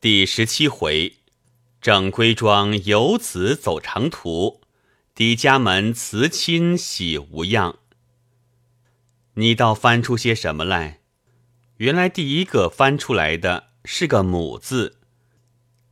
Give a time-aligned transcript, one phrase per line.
[0.00, 1.16] 第十七回，
[1.80, 4.60] 整规庄游子走长途，
[5.12, 7.80] 抵家门辞亲喜无恙。
[9.34, 11.00] 你倒翻出些什么来？
[11.78, 14.98] 原来第一个翻出来的是个“母”字，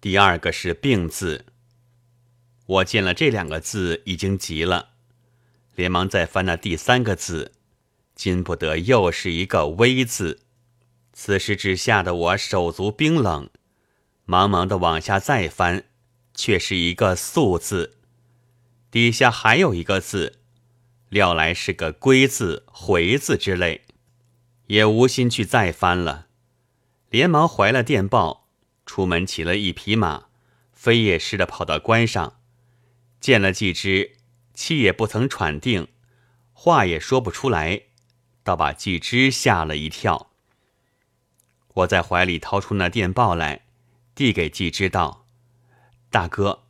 [0.01, 1.45] 第二个是“病”字。
[2.67, 4.91] 我见了这两个字已经急了，
[5.75, 7.51] 连忙再翻那第三个字，
[8.15, 10.43] 禁不得又是一个“危”字。
[11.13, 13.51] 此时只吓得我手足冰冷。
[14.29, 15.85] 忙忙的往下再翻，
[16.35, 17.97] 却是一个“素”字，
[18.91, 20.41] 底下还有一个字，
[21.09, 23.83] 料来是个“归”字、“回”字之类，
[24.67, 26.27] 也无心去再翻了，
[27.09, 28.49] 连忙怀了电报，
[28.85, 30.25] 出门骑了一匹马，
[30.73, 32.41] 飞也似的跑到关上，
[33.21, 34.17] 见了季之，
[34.55, 35.87] 气也不曾喘定，
[36.53, 37.83] 话也说不出来，
[38.43, 40.33] 倒把季之吓了一跳。
[41.75, 43.66] 我在怀里掏出那电报来。
[44.17, 45.27] 递给季之道
[46.11, 46.65] ：“大哥，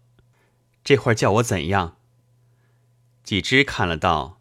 [0.82, 1.96] 这会儿叫我怎样？”
[3.22, 4.40] 季之看了道：“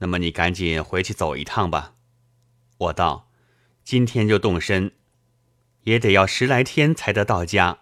[0.00, 1.94] 那么你赶紧回去走一趟吧。”
[2.76, 3.30] 我道
[3.82, 4.92] ：“今天就动身，
[5.84, 7.78] 也得要十来天才得到家，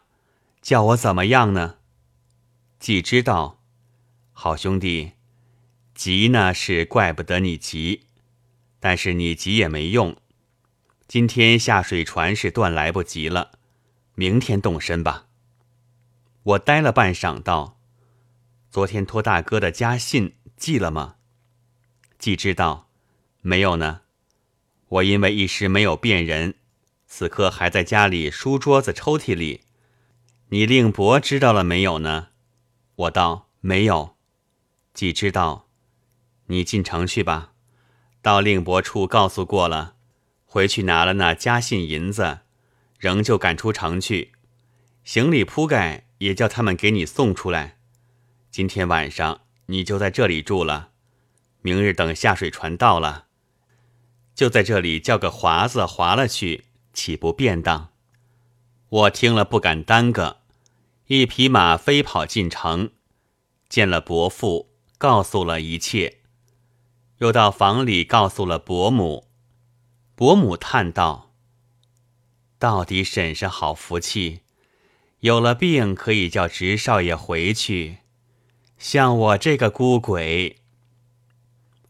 [0.62, 1.78] 叫我怎么样呢？”
[2.78, 3.60] 季之道
[4.30, 5.14] ：“好兄弟，
[5.96, 8.06] 急呢是怪不得你急，
[8.78, 10.16] 但是你急也没用。
[11.08, 13.58] 今天下水船是断来不及了。”
[14.14, 15.26] 明天动身吧。
[16.42, 17.78] 我呆了半晌，道
[18.70, 21.16] ：“昨天托大哥的家信寄了吗？”
[22.18, 22.88] 季知道，
[23.40, 24.02] 没有呢。
[24.88, 26.54] 我因为一时没有辨人，
[27.06, 29.62] 此刻还在家里书桌子抽屉里。
[30.48, 32.28] 你令伯知道了没有呢？
[32.94, 34.16] 我道：“没有。”
[34.94, 35.66] 季知道，
[36.46, 37.52] 你进城去吧。
[38.22, 39.96] 到令伯处告诉过了，
[40.46, 42.40] 回去拿了那家信银子。
[43.04, 44.32] 仍旧赶出城去，
[45.04, 47.76] 行李铺盖也叫他们给你送出来。
[48.50, 50.88] 今天晚上你就在这里住了，
[51.60, 53.26] 明日等下水船到了，
[54.34, 57.90] 就在这里叫个华子划了去，岂不便当？
[58.88, 60.38] 我听了不敢耽搁，
[61.08, 62.92] 一匹马飞跑进城，
[63.68, 66.20] 见了伯父，告诉了一切，
[67.18, 69.26] 又到房里告诉了伯母。
[70.14, 71.33] 伯母叹道。
[72.64, 74.40] 到底婶婶好福气，
[75.20, 77.98] 有了病可以叫侄少爷回去。
[78.78, 80.62] 像我这个孤鬼，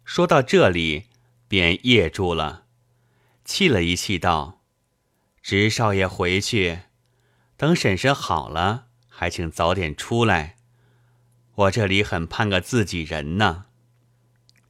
[0.04, 1.04] 说到这里
[1.46, 2.64] 便噎住了，
[3.44, 4.62] 气了一气道
[5.40, 6.80] ：“侄少爷回去，
[7.56, 10.56] 等婶婶好了，还请早点出来。
[11.54, 13.66] 我这里很盼个自己人呢。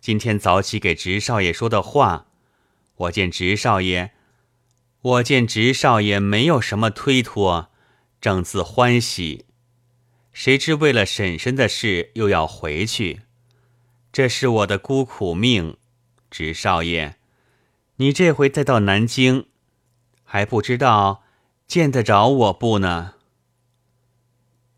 [0.03, 2.27] 今天早起给侄少爷说的话，
[2.97, 4.11] 我见侄少爷。”
[5.05, 7.71] 我见侄少爷没有什么推脱，
[8.23, 9.45] 正自欢喜，
[10.33, 13.21] 谁知为了婶婶的事又要回去，
[14.11, 15.77] 这是我的孤苦命。
[16.31, 17.19] 侄少爷，
[17.97, 19.45] 你这回再到南京，
[20.25, 21.23] 还不知道
[21.67, 23.13] 见得着我不呢？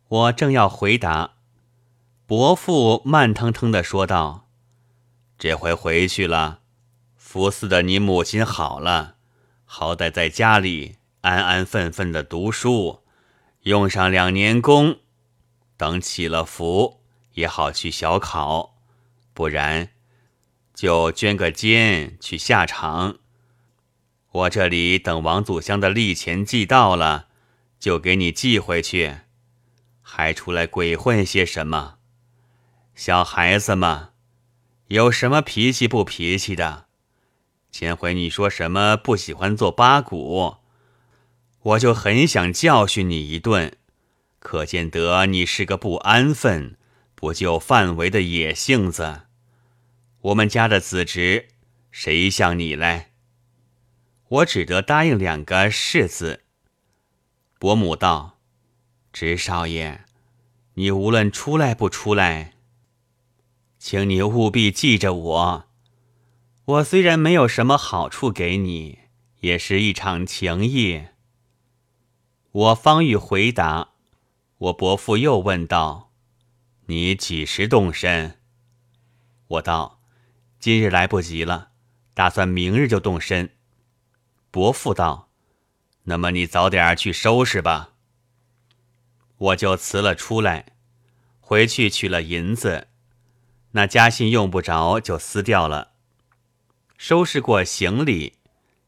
[0.09, 1.35] 我正要回答，
[2.27, 4.49] 伯父慢腾腾的说道
[5.39, 6.63] ：“这回回去了，
[7.15, 9.15] 福寺的你母亲好了。”
[9.69, 13.03] 好歹在家里安安分分的读书，
[13.63, 15.01] 用上两年功，
[15.77, 17.01] 等起了福
[17.35, 18.79] 也好去小考，
[19.35, 19.91] 不然
[20.73, 23.19] 就捐个监去下场。
[24.31, 27.29] 我这里等王祖香的利钱寄到了，
[27.81, 29.17] 就给你寄回去，
[30.01, 31.99] 还出来鬼混些什么？
[32.95, 34.11] 小孩子嘛，
[34.89, 36.86] 有什么脾气不脾气的？
[37.79, 40.57] 前回你说什么不喜欢做八股，
[41.61, 43.77] 我就很想教训你一顿，
[44.39, 46.79] 可见得你是个不安分、
[47.15, 49.25] 不就范围的野性子。
[50.23, 51.49] 我们家的子侄
[51.91, 53.09] 谁像你嘞？
[54.29, 56.45] 我只得答应两个是字。
[57.59, 58.39] 伯母道
[59.13, 60.07] ：“侄少爷，
[60.73, 62.55] 你无论出来不出来，
[63.79, 65.65] 请你务必记着我。”
[66.67, 68.99] 我虽然没有什么好处给你，
[69.39, 71.07] 也是一场情谊。
[72.51, 73.91] 我方欲回答，
[74.59, 76.11] 我伯父又问道
[76.87, 78.41] ：“你几时动身？”
[79.47, 80.01] 我道
[80.59, 81.71] ：“今日来不及了，
[82.15, 83.51] 打算明日就动身。”
[84.51, 85.29] 伯父道
[86.05, 87.93] ：“那么你早点去收拾吧。”
[89.39, 90.73] 我就辞了出来，
[91.39, 92.89] 回去取了银子，
[93.71, 95.93] 那家信用不着，就撕掉了。
[96.99, 98.35] 收拾过行李，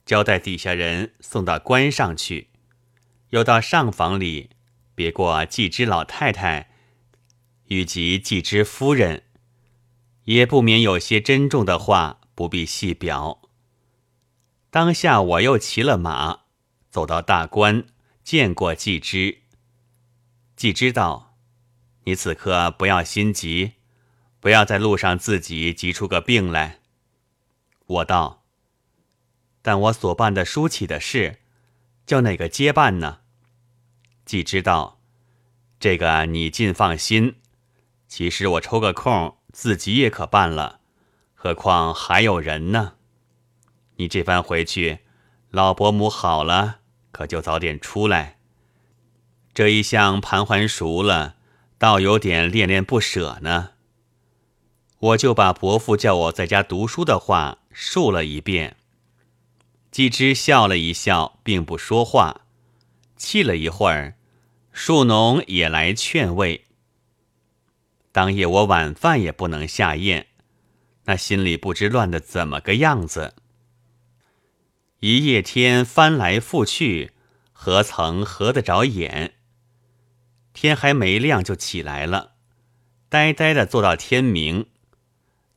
[0.06, 2.49] 交代底下人送到关上去。
[3.31, 4.50] 又到上房里，
[4.94, 6.70] 别过季之老太太，
[7.66, 9.25] 与及季之夫人，
[10.25, 13.43] 也不免有些珍重的话，不必细表。
[14.70, 16.40] 当下我又骑了马，
[16.90, 17.84] 走到大关，
[18.25, 19.43] 见过季之。
[20.56, 21.37] 季之道
[22.04, 23.72] ：“你此刻不要心急，
[24.40, 26.81] 不要在路上自己急出个病来。”
[27.88, 28.44] 我道
[29.61, 31.40] ：“但我所办的书起的事。”
[32.08, 33.19] 叫哪个接办呢？
[34.25, 34.99] 既知道
[35.79, 37.37] 这个，你尽放心。
[38.06, 40.81] 其实我抽个空，自己也可办了。
[41.35, 42.94] 何况还有人呢？
[43.96, 45.00] 你这番回去，
[45.50, 46.79] 老伯母好了，
[47.12, 48.38] 可就早点出来。
[49.52, 51.37] 这一向盘桓熟了，
[51.76, 53.73] 倒有点恋恋不舍呢。
[55.00, 58.76] 我就把伯父叫我在家读书的话述了一遍。
[59.90, 62.42] 季之笑了一笑，并不说话。
[63.16, 64.14] 气了一会儿，
[64.72, 66.64] 树农也来劝慰。
[68.12, 70.26] 当夜我晚饭也不能下咽，
[71.04, 73.34] 那心里不知乱的怎么个样子。
[75.00, 77.12] 一夜天翻来覆去，
[77.52, 79.34] 何曾合得着眼？
[80.52, 82.32] 天还没亮就起来了，
[83.08, 84.66] 呆呆的坐到天明。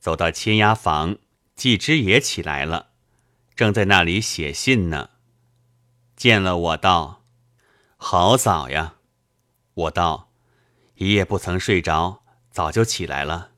[0.02, 1.16] 走到千鸦房，
[1.54, 2.88] 季之也起来了。
[3.54, 5.10] 正在那里写信呢，
[6.16, 7.22] 见了我道
[7.96, 8.96] ：“好早呀！”
[9.74, 10.32] 我道
[10.98, 13.52] ：“一夜不曾睡着，早就起来了。”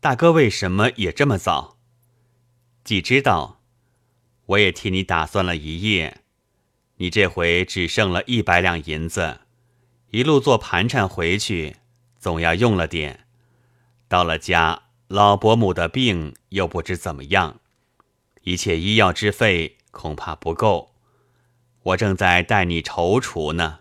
[0.00, 1.76] 大哥为什么也这么早？
[2.82, 3.60] 季知道，
[4.46, 6.22] 我也替你打算了一夜，
[6.96, 9.42] 你这回只剩了一百两银子，
[10.08, 11.76] 一路做盘缠回去，
[12.18, 13.28] 总要用了点。
[14.08, 17.58] 到了家，老伯母的病又不知怎么样。
[18.42, 20.94] 一切医药之费恐怕不够，
[21.82, 23.80] 我正在待你踌躇呢。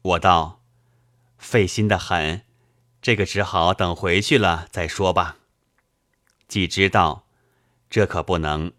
[0.00, 0.62] 我道
[1.36, 2.40] ：“费心的很，
[3.02, 5.36] 这个只好等回去了再说吧。”
[6.48, 7.26] 既知道，
[7.90, 8.72] 这可不能，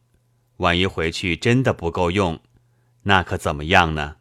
[0.57, 2.39] 万一回去真的不够用，
[3.03, 4.15] 那可怎么样呢？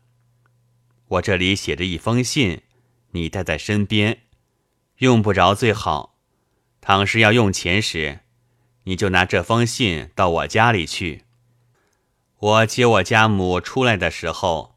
[1.06, 2.64] 我这里写着一封信，
[3.12, 4.24] 你带在身边，
[4.98, 6.17] 用不着最好。
[6.88, 8.20] 倘是要用钱时，
[8.84, 11.24] 你就拿这封信到我家里去。
[12.38, 14.74] 我接我家母出来的时候，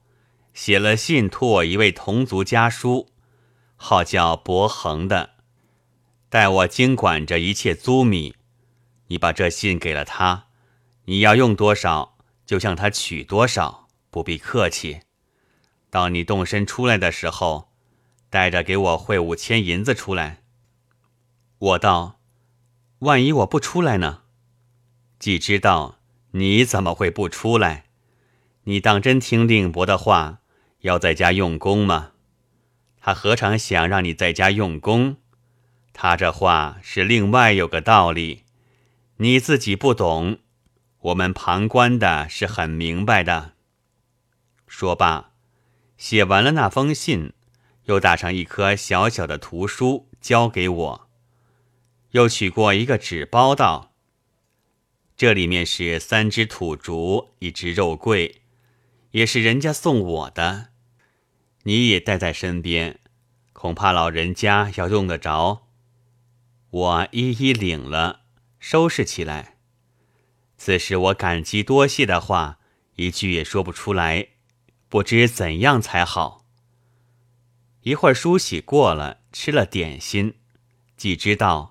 [0.54, 3.08] 写了信托我一位同族家书，
[3.78, 5.36] 号叫伯恒的，
[6.28, 8.36] 待我经管着一切租米。
[9.08, 10.48] 你把这信给了他，
[11.06, 15.00] 你要用多少就向他取多少，不必客气。
[15.90, 17.70] 到你动身出来的时候，
[18.30, 20.41] 带着给我汇五千银子出来。
[21.62, 22.20] 我道。
[23.00, 24.24] 万一我不出来呢？
[25.20, 26.00] 既知道
[26.32, 27.86] 你怎么会不出来？
[28.64, 30.40] 你当真听令伯的话，
[30.80, 32.14] 要在家用功吗？
[33.00, 35.18] 他何尝想让你在家用功？
[35.94, 38.44] 他这话是另外有个道理，
[39.18, 40.40] 你自己不懂，
[41.02, 43.54] 我们旁观的是很明白的。
[44.66, 45.34] 说罢，
[45.96, 47.34] 写完了那封信，
[47.84, 51.11] 又打上一颗小小的图书，交给我。
[52.12, 53.94] 又取过一个纸包，道
[55.16, 58.42] ：“这里面是三只土竹，一只肉桂，
[59.12, 60.70] 也是人家送我的，
[61.64, 63.00] 你也带在身边，
[63.54, 65.68] 恐怕老人家要用得着。”
[66.72, 68.22] 我一一领了，
[68.60, 69.58] 收拾起来。
[70.58, 72.60] 此时我感激多谢的话，
[72.96, 74.30] 一句也说不出来，
[74.88, 76.46] 不知怎样才好。
[77.82, 80.36] 一会儿梳洗过了，吃了点心，
[80.96, 81.71] 既知道。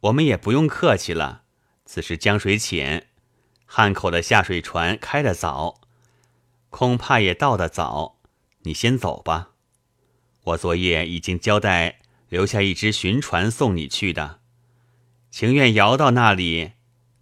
[0.00, 1.42] 我们也不用客气了。
[1.84, 3.08] 此时江水浅，
[3.66, 5.80] 汉口的下水船开得早，
[6.70, 8.20] 恐怕也到得早。
[8.60, 9.50] 你先走吧。
[10.44, 14.40] 我昨夜已经交代留下一只巡船送你去的，
[15.30, 16.72] 情愿摇到那里，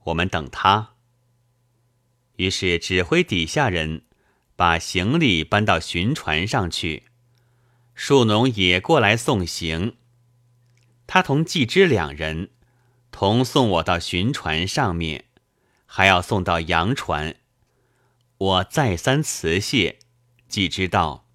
[0.05, 0.95] 我们等他。
[2.37, 4.03] 于是指挥底下人
[4.55, 7.05] 把行李搬到巡船上去，
[7.95, 9.97] 树农也过来送行。
[11.07, 12.51] 他同季之两人。
[13.19, 15.25] 同送我到巡船上面，
[15.87, 17.37] 还要送到洋船。
[18.37, 20.01] 我再三辞谢，
[20.51, 21.27] 既知道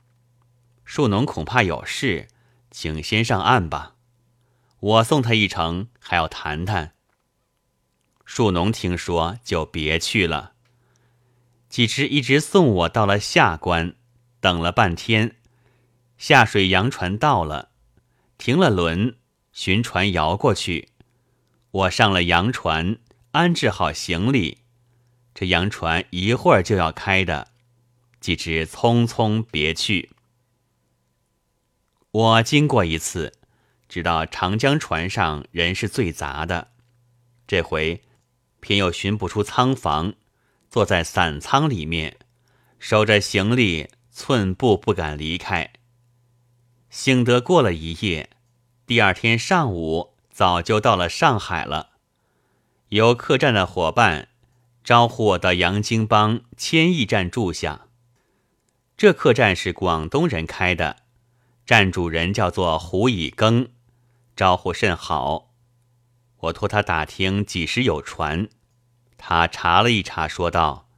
[0.85, 2.27] 树农恐怕有事，
[2.69, 3.95] 请先上岸吧。
[4.79, 6.93] 我送他一程，还要谈谈。
[8.25, 10.53] 树农听说就别去了。
[11.67, 13.95] 几只一直送我到了下关，
[14.39, 15.37] 等了半天，
[16.19, 17.71] 下水洋船到了，
[18.37, 19.15] 停了轮，
[19.51, 20.89] 巡船摇过去。
[21.71, 22.97] 我上了洋船，
[23.31, 24.59] 安置好行李。
[25.33, 27.47] 这洋船一会儿就要开的，
[28.19, 30.09] 几只匆匆别去。
[32.11, 33.31] 我经过一次，
[33.87, 36.71] 知道长江船上人是最杂的。
[37.47, 38.01] 这回
[38.59, 40.13] 偏又寻不出仓房，
[40.69, 42.17] 坐在散仓里面，
[42.79, 45.71] 守着行李，寸步不敢离开。
[46.89, 48.29] 幸得过了一夜，
[48.85, 51.91] 第二天上午早就到了上海了。
[52.89, 54.29] 有客栈的伙伴
[54.83, 57.87] 招呼我到杨京帮千亿站住下。
[58.97, 60.97] 这客栈是广东人开的，
[61.65, 63.69] 站主人叫做胡以庚，
[64.35, 65.51] 招呼甚好。
[66.37, 68.49] 我托他打听几时有船，
[69.17, 70.89] 他查了一查，说道：“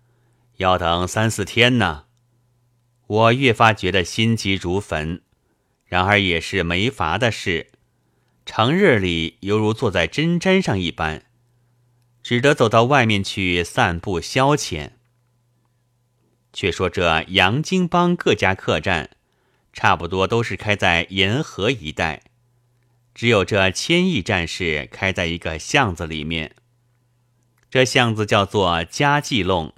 [0.57, 2.05] 要等三四天呢。”
[3.07, 5.21] 我越发觉得心急如焚，
[5.85, 7.71] 然而也是没法的事，
[8.45, 11.25] 长日里犹如坐在针毡上一般。
[12.21, 14.91] 只得走到外面去散步消遣。
[16.53, 19.09] 却说这洋泾浜各家客栈，
[19.73, 22.23] 差不多都是开在沿河一带，
[23.13, 26.55] 只有这千亿站是开在一个巷子里面。
[27.69, 29.73] 这巷子叫做家记弄。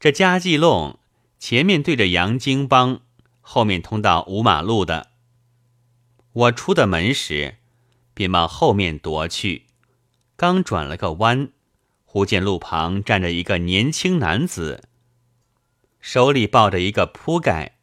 [0.00, 0.98] 这家记弄
[1.38, 3.00] 前面对着洋泾浜，
[3.42, 5.10] 后面通到五马路的。
[6.32, 7.56] 我出的门时，
[8.14, 9.66] 便往后面踱去。
[10.36, 11.50] 刚转了个弯，
[12.04, 14.88] 忽见路旁站着一个年轻男子，
[16.00, 17.78] 手里抱着一个铺盖，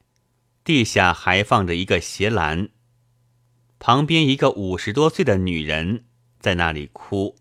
[0.63, 2.69] 地下还放着一个鞋篮。
[3.79, 6.03] 旁边一个五十多岁的女人
[6.39, 7.37] 在那里哭。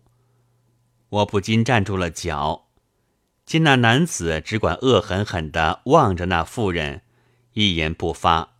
[1.09, 2.69] 我不禁站住了脚，
[3.45, 7.01] 见那男子只管恶狠狠地望着那妇人，
[7.53, 8.53] 一言不发。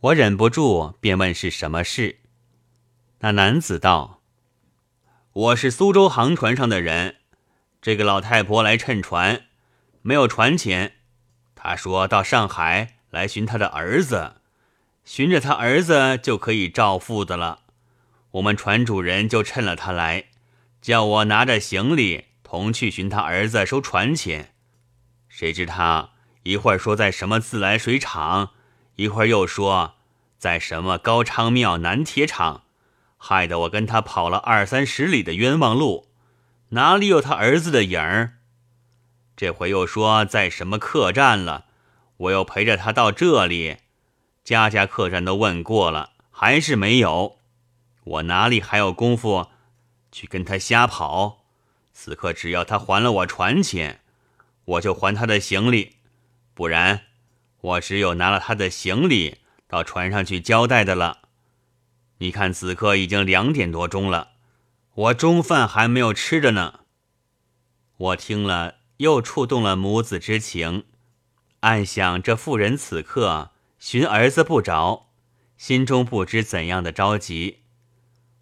[0.00, 2.19] 我忍不住便问是什么事。
[3.22, 4.22] 那男子道。
[5.32, 7.16] 我是苏州航船上的人，
[7.82, 9.42] 这个老太婆来乘船，
[10.00, 10.94] 没有船钱。
[11.54, 14.36] 她说到上海来寻她的儿子，
[15.04, 17.64] 寻着她儿子就可以照付的了。
[18.30, 20.28] 我们船主人就趁了她来，
[20.80, 24.54] 叫我拿着行李同去寻他儿子收船钱。
[25.28, 26.12] 谁知他
[26.44, 28.52] 一会儿说在什么自来水厂，
[28.96, 29.96] 一会儿又说
[30.38, 32.62] 在什么高昌庙南铁厂。
[33.22, 36.08] 害得我跟他跑了二三十里的冤枉路，
[36.70, 38.38] 哪里有他儿子的影儿？
[39.36, 41.66] 这回又说在什么客栈了，
[42.16, 43.76] 我又陪着他到这里，
[44.42, 47.38] 家家客栈都问过了，还是没有。
[48.04, 49.48] 我哪里还有功夫
[50.10, 51.44] 去跟他瞎跑？
[51.92, 54.00] 此刻只要他还了我船钱，
[54.64, 55.96] 我就还他的行李；
[56.54, 57.02] 不然，
[57.60, 59.36] 我只有拿了他的行李
[59.68, 61.18] 到船上去交代的了。
[62.22, 64.32] 你看，此刻已经两点多钟了，
[64.92, 66.80] 我中饭还没有吃着呢。
[67.96, 70.84] 我听了，又触动了母子之情，
[71.60, 75.08] 暗想：这妇人此刻寻儿子不着，
[75.56, 77.60] 心中不知怎样的着急。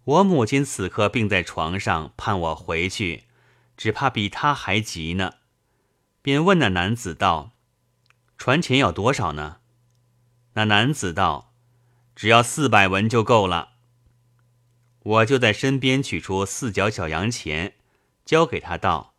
[0.03, 3.23] 我母亲此刻病在床上，盼我回去，
[3.77, 5.35] 只怕比他还急呢。
[6.21, 7.53] 便问那男子道
[8.37, 9.59] ：“船钱要多少呢？”
[10.55, 11.48] 那男子道。
[12.19, 13.75] 只要四百文就够了。
[15.03, 17.75] 我就在身边取出四角小洋钱，
[18.25, 19.13] 交给他道：“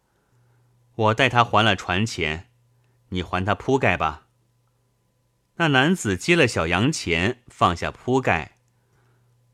[0.94, 2.50] 我代他还了船钱，
[3.08, 4.26] 你还他铺盖吧。”
[5.56, 8.58] 那男子接了小洋钱，放下铺盖。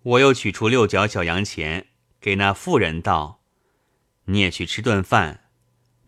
[0.02, 1.86] 我又取出六角小洋钱，
[2.20, 3.42] 给那妇人道
[4.26, 5.44] ：“你也去吃顿饭。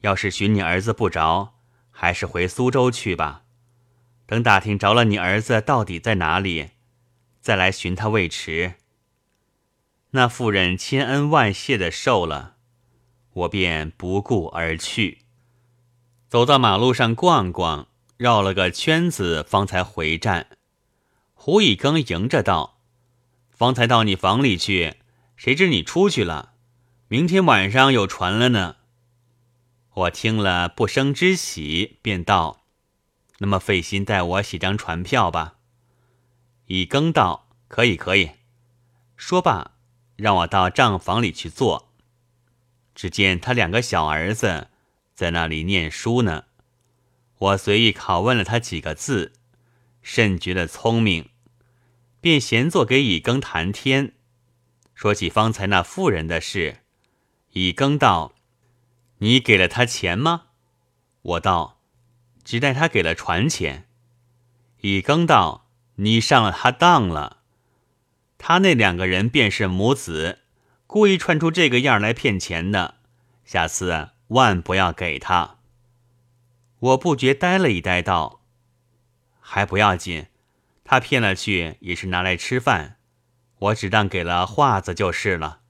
[0.00, 1.54] 要是寻你儿子不着，
[1.92, 3.44] 还是回苏州去吧。
[4.26, 6.70] 等打听着了你儿子到底在哪里。”
[7.48, 8.74] 再来寻他未迟。
[10.10, 12.56] 那妇人千恩万谢的受了，
[13.32, 15.22] 我便不顾而去。
[16.28, 17.88] 走到马路上逛逛，
[18.18, 20.58] 绕了个圈子，方才回站。
[21.32, 22.82] 胡以庚迎着道
[23.48, 24.96] ：“方才到你房里去，
[25.34, 26.52] 谁知你出去了？
[27.08, 28.76] 明天晚上有船了呢。”
[29.94, 32.66] 我听了不生之喜，便道
[33.40, 35.54] ：“那么费心带我写张船票吧。”
[36.68, 38.32] 乙庚道：“可以，可以。”
[39.16, 39.72] 说罢，
[40.16, 41.94] 让我到账房里去坐。
[42.94, 44.68] 只见他两个小儿子
[45.14, 46.44] 在那里念书呢。
[47.38, 49.32] 我随意拷问了他几个字，
[50.02, 51.30] 甚觉得聪明，
[52.20, 54.12] 便闲坐给乙庚谈天，
[54.94, 56.82] 说起方才那妇人的事。
[57.52, 58.34] 乙庚道
[59.18, 60.48] ：“你给了他钱吗？”
[61.22, 61.80] 我道
[62.44, 63.88] ：“只待他给了船钱。”
[64.82, 65.64] 乙庚道。
[66.00, 67.38] 你上了他当了，
[68.38, 70.38] 他那两个人便是母子，
[70.86, 72.98] 故意串出这个样来骗钱的。
[73.44, 75.56] 下次万不要给他。
[76.78, 78.42] 我不觉呆了一呆，道
[79.40, 80.26] ：“还不要紧，
[80.84, 82.98] 他骗了去也是拿来吃饭，
[83.58, 85.62] 我只当给了画子就是了。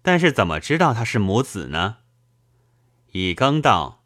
[0.00, 1.98] 但是怎么知道他是母子呢？”
[3.12, 4.02] 乙庚道：“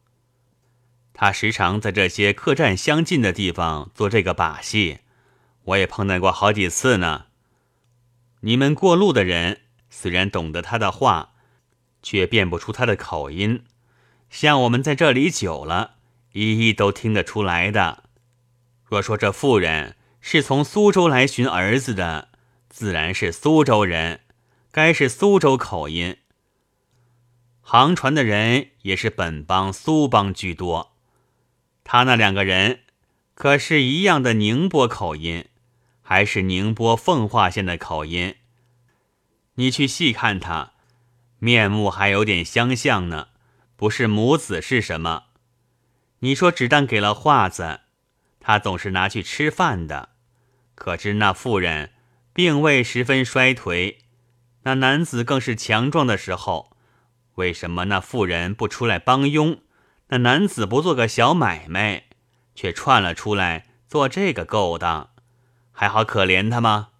[1.14, 4.98] 他时常在这些客栈相近的地方做这个把戏，
[5.64, 7.26] 我也碰到过好几次呢。
[8.40, 11.34] 你们过路的人虽然懂得他的话，
[12.02, 13.64] 却辨不出他的口音。
[14.28, 15.96] 像我们在这里久了，
[16.32, 18.04] 一一都听得出来的。
[18.84, 22.30] 若说这妇人是从苏州来寻儿子的，
[22.68, 24.20] 自然是苏州人，
[24.70, 26.16] 该是苏州口音。”
[27.64, 30.96] 航船的人也是本帮苏帮居多，
[31.84, 32.80] 他那两个人
[33.34, 35.46] 可是一样的宁波口音，
[36.02, 38.36] 还是宁波奉化县的口音。
[39.54, 40.72] 你去细看他，
[41.38, 43.28] 面目还有点相像呢，
[43.76, 45.24] 不是母子是什么？
[46.20, 47.80] 你说只当给了画子，
[48.40, 50.10] 他总是拿去吃饭的，
[50.74, 51.92] 可知那妇人
[52.32, 53.96] 并未十分衰颓，
[54.62, 56.76] 那男子更是强壮的时候。
[57.36, 59.62] 为什么那妇人不出来帮佣？
[60.08, 62.04] 那男子不做个小买卖，
[62.54, 65.11] 却窜了出来做这个勾当，
[65.72, 66.90] 还好可怜他吗？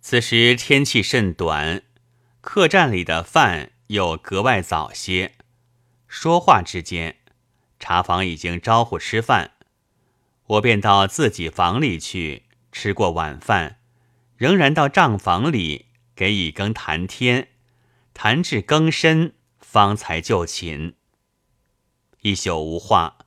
[0.00, 1.82] 此时天气甚短，
[2.40, 5.34] 客栈里的饭又格外早些。
[6.06, 7.16] 说话之间，
[7.78, 9.52] 茶房已经招呼吃饭，
[10.46, 13.78] 我便到自己房里去吃过晚饭，
[14.36, 15.86] 仍然到账房里
[16.16, 17.48] 给乙庚谈天。
[18.14, 20.94] 谈至更深，方才就寝。
[22.22, 23.18] 一宿无话。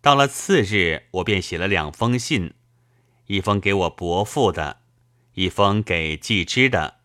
[0.00, 2.54] 到了次日，我便写了两封信，
[3.26, 4.80] 一封给我伯父的，
[5.34, 6.98] 一封给季之的。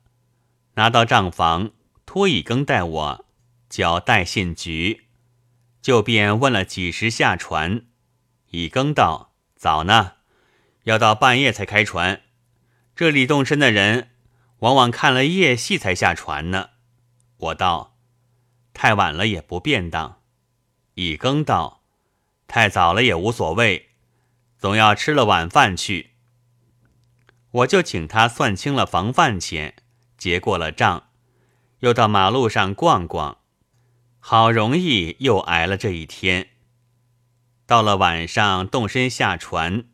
[0.76, 1.72] 拿到账房，
[2.06, 3.26] 托乙更带我
[3.70, 5.08] 交代信局，
[5.82, 7.86] 就便问了几时下船。
[8.52, 10.14] 乙更道：“早呢，
[10.84, 12.22] 要到半夜才开船。
[12.96, 14.12] 这里动身的人，
[14.60, 16.72] 往往看了夜戏才下船呢。”
[17.38, 17.96] 我道
[18.74, 20.22] ：“太晚了也不便当。”
[20.96, 21.84] 乙更道
[22.48, 23.89] ：“太早了也无所谓，
[24.60, 26.12] 总要吃了晚饭去。”
[27.52, 29.74] 我就请他算清了房饭钱，
[30.20, 31.10] 结过了账，
[31.80, 33.40] 又到马路上逛逛，
[34.20, 36.50] 好容易又挨了这一天。
[37.66, 39.86] 到了晚上动身下船，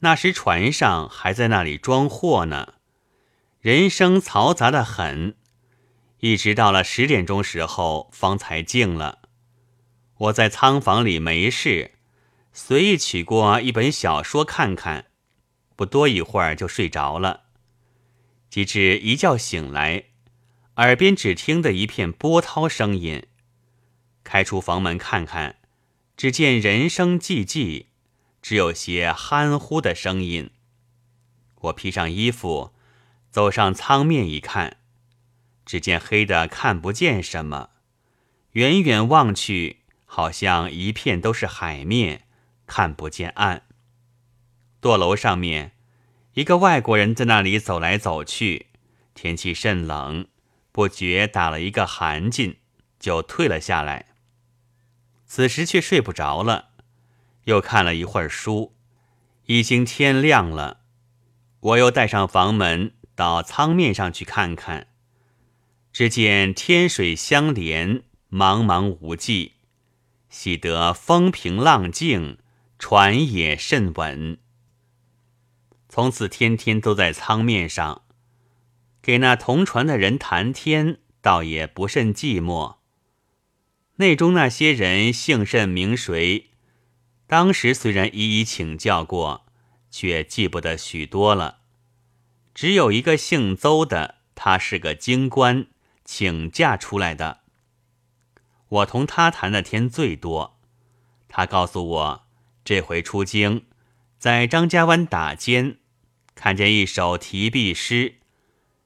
[0.00, 2.74] 那时船上还在那里装货呢，
[3.60, 5.36] 人声嘈杂的很。
[6.20, 9.22] 一直到了十点钟时候，方才静了。
[10.16, 11.93] 我在仓房里没事，
[12.56, 15.06] 随意取过一本小说看看，
[15.74, 17.46] 不多一会儿就睡着了。
[18.48, 20.04] 及至一觉醒来，
[20.76, 23.26] 耳边只听得一片波涛声音。
[24.22, 25.56] 开出房门看看，
[26.16, 27.86] 只见人声寂寂，
[28.40, 30.50] 只有些憨呼的声音。
[31.62, 32.72] 我披上衣服，
[33.32, 34.76] 走上舱面一看。
[35.66, 37.70] 只见黑的看不见什么，
[38.52, 42.23] 远远望去，好像一片都是海面，
[42.66, 43.62] 看不见岸。
[44.80, 45.72] 舵楼上面，
[46.34, 48.66] 一个外国人在那里走来走去。
[49.14, 50.26] 天气甚冷，
[50.72, 52.56] 不觉打了一个寒噤，
[52.98, 54.06] 就退了下来。
[55.26, 56.70] 此时却睡不着了，
[57.44, 58.74] 又看了一会儿书，
[59.46, 60.80] 已经天亮了。
[61.60, 64.88] 我又带上房门到舱面上去看看。
[65.92, 69.52] 只见天水相连，茫茫无际，
[70.28, 72.38] 喜得风平浪静，
[72.78, 74.38] 船也甚稳。
[75.88, 78.02] 从此天天都在舱面上，
[79.00, 82.76] 给那同船的人谈天，倒也不甚寂寞。
[83.96, 86.50] 内中那些人姓甚名谁？
[87.26, 89.46] 当时虽然一一请教过，
[89.90, 91.60] 却记不得许多了。
[92.54, 95.66] 只有一个姓邹的，他是个京官。
[96.06, 97.40] 请假出来的，
[98.68, 100.60] 我同他谈的天最多。
[101.28, 102.23] 他告诉我，
[102.64, 103.66] 这回出京，
[104.18, 105.76] 在张家湾打尖，
[106.34, 108.14] 看见一首题壁诗，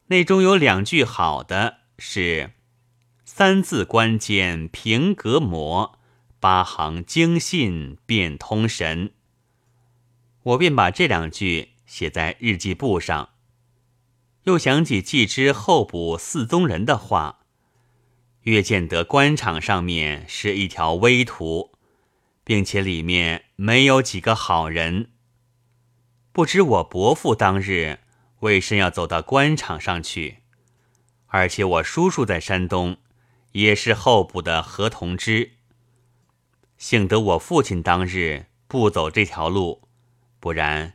[0.08, 2.54] 内中有两句好的，是
[3.24, 5.96] “三字关键平隔膜，
[6.40, 9.12] 八行经信变通神”。
[10.42, 13.30] 我便把这两句写在日记簿上。
[14.44, 17.40] 又想起季之候补四宗人的话，
[18.42, 21.72] 越见得官场上面是一条微途，
[22.48, 25.10] 并且里面没有几个好人。
[26.32, 27.98] 不知我伯父当日
[28.38, 30.38] 为甚要走到官场上去？
[31.26, 32.96] 而且我叔叔在山东，
[33.52, 35.56] 也是候补的何同之。
[36.78, 39.86] 幸得我父亲当日不走这条路，
[40.40, 40.94] 不然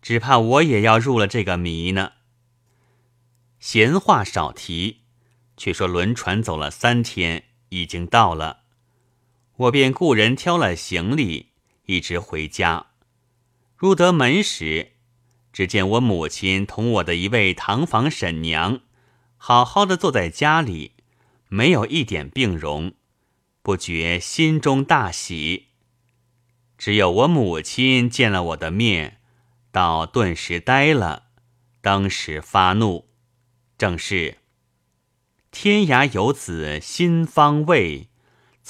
[0.00, 2.12] 只怕我也要入了这个迷呢。
[3.58, 5.02] 闲话少提，
[5.58, 8.59] 却说轮船走了三天，已经到了，
[9.60, 11.50] 我便雇人挑了行李，
[11.84, 12.86] 一直回家。
[13.76, 14.92] 入得门时，
[15.52, 18.80] 只见我母亲同我的一位堂房婶娘，
[19.36, 20.92] 好好的坐在家里，
[21.48, 22.94] 没有一点病容。
[23.60, 25.66] 不觉心中大喜，
[26.78, 29.18] 只有我母亲见了我的面，
[29.70, 31.24] 倒顿时呆了，
[31.82, 33.10] 当时发怒，
[33.76, 34.38] 正是
[35.50, 38.08] 天涯游子心方慰，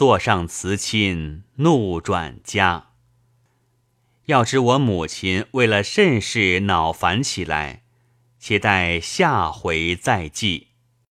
[0.00, 2.92] 坐上辞亲怒转家。
[4.24, 7.82] 要知我母亲为了甚事恼烦起来，
[8.38, 10.68] 且待下回再记。